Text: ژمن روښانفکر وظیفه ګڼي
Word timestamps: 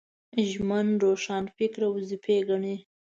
ژمن 0.49 0.87
روښانفکر 1.03 1.81
وظیفه 1.95 2.35
ګڼي 2.49 2.75